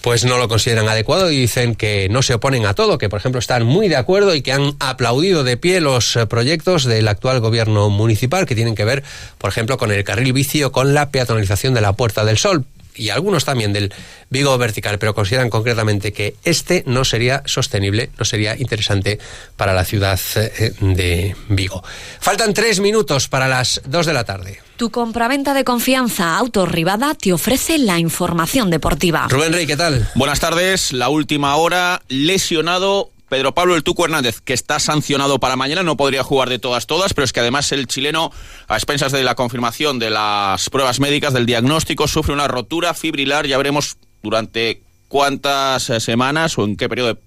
Pues 0.00 0.24
no 0.24 0.38
lo 0.38 0.48
consideran 0.48 0.88
adecuado 0.88 1.30
y 1.30 1.38
dicen 1.38 1.74
que 1.74 2.08
no 2.08 2.22
se 2.22 2.34
oponen 2.34 2.66
a 2.66 2.74
todo, 2.74 2.98
que 2.98 3.08
por 3.08 3.18
ejemplo 3.18 3.40
están 3.40 3.64
muy 3.64 3.88
de 3.88 3.96
acuerdo 3.96 4.34
y 4.34 4.42
que 4.42 4.52
han 4.52 4.76
aplaudido 4.78 5.42
de 5.42 5.56
pie 5.56 5.80
los 5.80 6.14
eh, 6.16 6.26
proyectos 6.26 6.84
del 6.84 7.08
actual 7.08 7.40
gobierno 7.40 7.90
municipal 7.90 8.46
que 8.46 8.54
tienen 8.54 8.76
que 8.76 8.84
ver, 8.84 9.02
por 9.38 9.50
ejemplo, 9.50 9.76
con 9.76 9.90
el 9.90 10.04
carril 10.04 10.32
vicio, 10.32 10.70
con 10.70 10.94
la 10.94 11.10
peatonalización 11.10 11.74
de 11.74 11.80
la 11.80 11.94
Puerta 11.94 12.24
del 12.24 12.38
Sol 12.38 12.64
y 12.96 13.10
algunos 13.10 13.44
también 13.44 13.72
del 13.72 13.92
Vigo 14.30 14.56
vertical, 14.58 14.98
pero 14.98 15.14
consideran 15.14 15.50
concretamente 15.50 16.12
que 16.12 16.34
este 16.44 16.82
no 16.86 17.04
sería 17.04 17.42
sostenible, 17.46 18.10
no 18.18 18.24
sería 18.24 18.56
interesante 18.56 19.18
para 19.56 19.72
la 19.72 19.84
ciudad 19.84 20.18
eh, 20.36 20.72
de 20.80 21.36
Vigo. 21.48 21.82
Faltan 22.20 22.54
tres 22.54 22.80
minutos 22.80 23.28
para 23.28 23.48
las 23.48 23.80
dos 23.86 24.06
de 24.06 24.12
la 24.12 24.24
tarde. 24.24 24.60
Tu 24.76 24.90
compraventa 24.90 25.54
de 25.54 25.64
confianza 25.64 26.36
Autorribada 26.36 27.14
te 27.14 27.32
ofrece 27.32 27.78
la 27.78 27.98
información 27.98 28.68
deportiva. 28.68 29.26
Rubén 29.30 29.52
Rey, 29.52 29.66
¿qué 29.66 29.76
tal? 29.76 30.08
Buenas 30.14 30.40
tardes. 30.40 30.92
La 30.92 31.08
última 31.08 31.56
hora, 31.56 32.02
lesionado 32.08 33.10
Pedro 33.28 33.54
Pablo 33.54 33.74
El 33.74 33.82
Tuco 33.82 34.04
Hernández, 34.04 34.40
que 34.40 34.52
está 34.52 34.78
sancionado 34.78 35.40
para 35.40 35.56
mañana, 35.56 35.82
no 35.82 35.96
podría 35.96 36.22
jugar 36.22 36.48
de 36.48 36.58
todas, 36.58 36.86
todas, 36.86 37.12
pero 37.12 37.24
es 37.24 37.32
que 37.32 37.40
además 37.40 37.72
el 37.72 37.86
chileno, 37.86 38.30
a 38.68 38.76
expensas 38.76 39.10
de 39.10 39.24
la 39.24 39.34
confirmación 39.34 39.98
de 39.98 40.10
las 40.10 40.70
pruebas 40.70 41.00
médicas, 41.00 41.32
del 41.32 41.46
diagnóstico, 41.46 42.06
sufre 42.06 42.32
una 42.32 42.46
rotura 42.46 42.94
fibrilar. 42.94 43.46
Ya 43.46 43.58
veremos 43.58 43.96
durante 44.22 44.82
cuántas 45.08 45.90
eh, 45.90 46.00
semanas 46.00 46.56
o 46.58 46.64
en 46.64 46.76
qué 46.76 46.88
periodo 46.88 47.14
de 47.14 47.20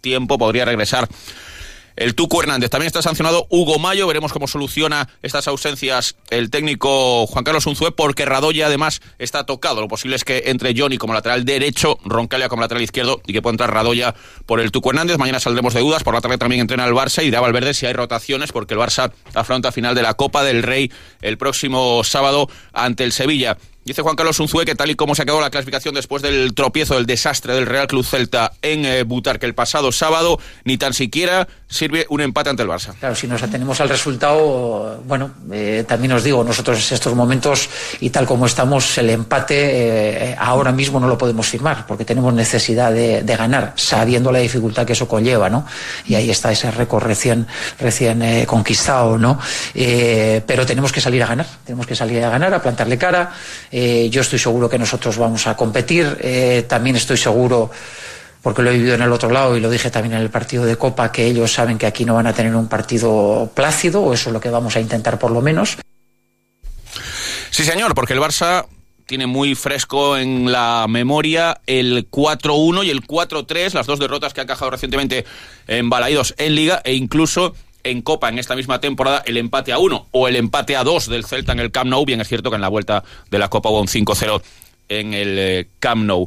tiempo 0.00 0.38
podría 0.38 0.64
regresar 0.64 1.08
el 1.96 2.14
Tuco 2.14 2.42
Hernández. 2.42 2.70
También 2.70 2.86
está 2.86 3.02
sancionado 3.02 3.46
Hugo 3.50 3.78
Mayo. 3.78 4.06
Veremos 4.06 4.32
cómo 4.32 4.46
soluciona 4.46 5.08
estas 5.22 5.48
ausencias 5.48 6.16
el 6.30 6.50
técnico 6.50 7.26
Juan 7.26 7.44
Carlos 7.44 7.66
Unzué, 7.66 7.92
porque 7.92 8.24
Radoya 8.24 8.66
además 8.66 9.00
está 9.18 9.44
tocado. 9.44 9.80
Lo 9.80 9.88
posible 9.88 10.16
es 10.16 10.24
que 10.24 10.44
entre 10.46 10.74
Johnny 10.76 10.98
como 10.98 11.14
lateral 11.14 11.44
derecho, 11.44 11.98
Roncalia 12.04 12.48
como 12.48 12.62
lateral 12.62 12.82
izquierdo 12.82 13.20
y 13.26 13.32
que 13.32 13.42
pueda 13.42 13.52
entrar 13.54 13.72
Radoya 13.72 14.14
por 14.46 14.60
el 14.60 14.70
Tuco 14.70 14.90
Hernández. 14.90 15.18
Mañana 15.18 15.40
saldremos 15.40 15.74
de 15.74 15.80
dudas. 15.80 16.02
Por 16.02 16.14
la 16.14 16.20
tarde 16.20 16.38
también 16.38 16.60
entrena 16.60 16.84
el 16.86 16.92
Barça 16.92 17.22
y 17.22 17.26
dirá 17.26 17.40
Valverde 17.40 17.74
si 17.74 17.86
hay 17.86 17.92
rotaciones, 17.92 18.52
porque 18.52 18.74
el 18.74 18.80
Barça 18.80 19.12
afronta 19.34 19.72
final 19.72 19.94
de 19.94 20.02
la 20.02 20.14
Copa 20.14 20.44
del 20.44 20.62
Rey 20.62 20.90
el 21.22 21.38
próximo 21.38 22.02
sábado 22.04 22.48
ante 22.72 23.04
el 23.04 23.12
Sevilla. 23.12 23.56
Dice 23.84 24.00
Juan 24.00 24.16
Carlos 24.16 24.40
Unzué 24.40 24.64
que 24.64 24.74
tal 24.74 24.90
y 24.90 24.94
como 24.94 25.14
se 25.14 25.20
ha 25.20 25.24
quedado 25.26 25.42
la 25.42 25.50
clasificación 25.50 25.94
después 25.94 26.22
del 26.22 26.54
tropiezo, 26.54 26.94
del 26.94 27.04
desastre 27.04 27.52
del 27.52 27.66
Real 27.66 27.86
Club 27.86 28.02
Celta 28.02 28.52
en 28.62 28.86
eh, 28.86 29.02
Butarque 29.02 29.44
el 29.44 29.54
pasado 29.54 29.92
sábado, 29.92 30.40
ni 30.64 30.78
tan 30.78 30.94
siquiera 30.94 31.48
sirve 31.68 32.06
un 32.08 32.22
empate 32.22 32.48
ante 32.48 32.62
el 32.62 32.68
Barça. 32.70 32.94
Claro, 32.98 33.14
si 33.14 33.26
nos 33.26 33.42
atenemos 33.42 33.78
al 33.82 33.90
resultado, 33.90 35.02
bueno, 35.06 35.32
eh, 35.52 35.84
también 35.86 36.12
os 36.12 36.24
digo, 36.24 36.42
nosotros 36.42 36.90
en 36.90 36.94
estos 36.94 37.14
momentos 37.14 37.68
y 38.00 38.08
tal 38.08 38.24
como 38.24 38.46
estamos, 38.46 38.96
el 38.96 39.10
empate 39.10 40.30
eh, 40.30 40.36
ahora 40.38 40.72
mismo 40.72 40.98
no 40.98 41.06
lo 41.06 41.18
podemos 41.18 41.46
firmar 41.46 41.86
porque 41.86 42.06
tenemos 42.06 42.32
necesidad 42.32 42.90
de, 42.90 43.22
ganar, 43.36 43.74
sabiendo 43.76 44.32
la 44.32 44.38
dificultad 44.38 44.86
que 44.86 44.94
eso 44.94 45.06
conlleva, 45.06 45.50
¿no? 45.50 45.66
Y 46.06 46.14
ahí 46.14 46.30
está 46.30 46.52
ese 46.52 46.70
récord 46.70 47.02
recién, 47.02 47.46
recién 47.78 48.46
conquistado, 48.46 49.18
¿no? 49.18 49.38
pero 49.74 50.64
tenemos 50.64 50.92
que 50.92 51.00
salir 51.00 51.22
a 51.22 51.26
ganar, 51.26 51.46
tenemos 51.64 51.86
que 51.86 51.96
salir 51.96 52.22
a 52.22 52.30
ganar, 52.30 52.54
a 52.54 52.62
plantarle 52.62 52.96
cara. 52.96 53.32
Eh, 53.76 54.08
yo 54.08 54.20
estoy 54.20 54.38
seguro 54.38 54.68
que 54.68 54.78
nosotros 54.78 55.18
vamos 55.18 55.48
a 55.48 55.56
competir. 55.56 56.16
Eh, 56.20 56.64
también 56.68 56.94
estoy 56.94 57.16
seguro, 57.16 57.72
porque 58.40 58.62
lo 58.62 58.70
he 58.70 58.74
vivido 58.74 58.94
en 58.94 59.02
el 59.02 59.10
otro 59.10 59.28
lado 59.28 59.56
y 59.56 59.60
lo 59.60 59.68
dije 59.68 59.90
también 59.90 60.14
en 60.14 60.20
el 60.20 60.30
partido 60.30 60.64
de 60.64 60.76
Copa, 60.76 61.10
que 61.10 61.26
ellos 61.26 61.52
saben 61.52 61.76
que 61.76 61.84
aquí 61.84 62.04
no 62.04 62.14
van 62.14 62.28
a 62.28 62.32
tener 62.32 62.54
un 62.54 62.68
partido 62.68 63.50
plácido, 63.52 64.00
o 64.02 64.14
eso 64.14 64.28
es 64.28 64.32
lo 64.32 64.40
que 64.40 64.48
vamos 64.48 64.76
a 64.76 64.80
intentar 64.80 65.18
por 65.18 65.32
lo 65.32 65.40
menos. 65.40 65.76
Sí, 67.50 67.64
señor, 67.64 67.96
porque 67.96 68.12
el 68.12 68.20
Barça 68.20 68.64
tiene 69.06 69.26
muy 69.26 69.56
fresco 69.56 70.16
en 70.16 70.52
la 70.52 70.86
memoria 70.88 71.60
el 71.66 72.08
4-1 72.08 72.86
y 72.86 72.90
el 72.90 73.02
4-3, 73.04 73.72
las 73.72 73.86
dos 73.86 73.98
derrotas 73.98 74.32
que 74.32 74.40
ha 74.40 74.44
encajado 74.44 74.70
recientemente 74.70 75.24
en 75.66 75.90
Balaídos 75.90 76.32
en 76.38 76.54
Liga 76.54 76.80
e 76.84 76.94
incluso 76.94 77.56
en 77.84 78.02
Copa 78.02 78.28
en 78.28 78.38
esta 78.38 78.56
misma 78.56 78.80
temporada 78.80 79.22
el 79.26 79.36
empate 79.36 79.72
a 79.72 79.78
uno 79.78 80.08
o 80.10 80.26
el 80.26 80.36
empate 80.36 80.76
a 80.76 80.84
dos 80.84 81.08
del 81.08 81.24
Celta 81.24 81.52
en 81.52 81.60
el 81.60 81.70
Camp 81.70 81.90
Nou. 81.90 82.04
Bien 82.04 82.20
es 82.20 82.28
cierto 82.28 82.50
que 82.50 82.56
en 82.56 82.62
la 82.62 82.68
vuelta 82.68 83.04
de 83.30 83.38
la 83.38 83.48
Copa 83.48 83.68
hubo 83.68 83.80
un 83.80 83.88
5-0 83.88 84.42
en 84.88 85.14
el 85.14 85.38
eh, 85.38 85.68
Camp 85.78 86.04
Nou. 86.04 86.26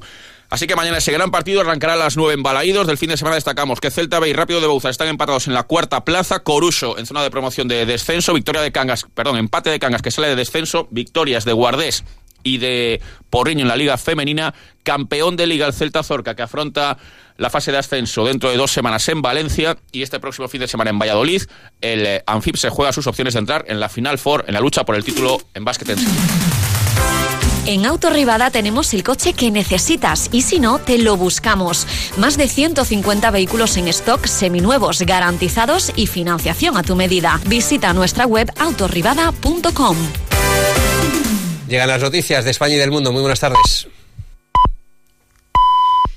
Así 0.50 0.66
que 0.66 0.78
mañana 0.78 1.00
ese 1.00 1.12
gran 1.12 1.30
partido 1.30 1.60
arrancará 1.60 1.94
a 1.94 1.98
las 1.98 2.16
9 2.16 2.36
en 2.36 2.44
Balaídos. 2.44 2.88
Del 2.88 2.98
fin 2.98 3.10
de 3.10 3.18
semana 3.18 3.36
destacamos 3.36 3.82
que 3.82 3.92
Celta 3.92 4.20
B 4.20 4.30
y 4.30 4.34
Rápido 4.34 4.62
de 4.62 4.68
Bouza 4.68 4.90
están 4.90 5.10
empatados 5.10 5.48
en 5.48 5.54
la 5.54 5.64
cuarta 5.64 6.06
plaza. 6.06 6.40
Coruso 6.40 6.98
en 6.98 7.06
zona 7.06 7.22
de 7.22 7.30
promoción 7.30 7.68
de 7.68 7.86
descenso. 7.86 8.34
Victoria 8.34 8.62
de 8.62 8.72
Cangas, 8.72 9.06
perdón, 9.14 9.38
empate 9.38 9.70
de 9.70 9.80
Cangas 9.80 10.02
que 10.02 10.12
sale 10.12 10.30
de 10.30 10.38
descenso. 10.38 10.88
Victorias 10.90 11.44
de 11.44 11.52
Guardés 11.52 12.06
y 12.48 12.58
de 12.58 13.02
Porriño 13.30 13.62
en 13.62 13.68
la 13.68 13.76
Liga 13.76 13.98
Femenina. 13.98 14.54
Campeón 14.84 15.36
de 15.36 15.48
Liga 15.48 15.68
el 15.68 15.74
Celta 15.74 16.02
Zorca 16.02 16.36
que 16.36 16.44
afronta 16.44 16.98
la 17.38 17.50
fase 17.50 17.72
de 17.72 17.78
ascenso 17.78 18.26
dentro 18.26 18.50
de 18.50 18.58
dos 18.58 18.72
semanas 18.72 19.08
en 19.10 19.22
Valencia 19.22 19.78
y 19.92 20.02
este 20.02 20.20
próximo 20.20 20.48
fin 20.48 20.62
de 20.62 20.68
semana 20.68 20.90
en 20.90 21.00
Valladolid. 21.00 21.44
El 21.82 22.06
eh, 22.06 22.24
Anfip 22.26 22.56
se 22.56 22.70
juega 22.70 22.94
sus 22.94 23.06
opciones 23.08 23.34
de 23.34 23.42
entrar 23.42 23.66
en 23.68 23.80
la 23.80 23.90
Final 23.90 24.18
Four, 24.18 24.46
en 24.48 24.54
la 24.54 24.62
lucha 24.62 24.86
por 24.86 24.96
el 24.96 25.04
título 25.04 25.42
en 25.54 25.66
básquet 25.66 25.90
en 25.90 26.00
En 27.66 27.86
Autorribada 27.86 28.50
tenemos 28.50 28.94
el 28.94 29.04
coche 29.04 29.34
que 29.34 29.52
necesitas 29.52 30.30
y 30.32 30.42
si 30.42 30.60
no, 30.60 30.80
te 30.80 30.98
lo 30.98 31.18
buscamos. 31.18 31.86
Más 32.18 32.38
de 32.38 32.48
150 32.48 33.30
vehículos 33.30 33.76
en 33.78 33.90
stock 33.90 34.26
seminuevos, 34.26 35.02
garantizados 35.02 35.92
y 35.96 36.08
financiación 36.08 36.78
a 36.78 36.84
tu 36.84 36.96
medida. 36.96 37.42
Visita 37.46 37.94
nuestra 37.94 38.26
web 38.26 38.52
autorribada.com. 38.58 39.98
Llegan 41.68 41.90
las 41.90 42.02
noticias 42.02 42.46
de 42.46 42.52
España 42.52 42.76
y 42.76 42.78
del 42.78 42.92
mundo. 42.92 43.12
Muy 43.12 43.22
buenas 43.22 43.40
tardes. 43.40 43.88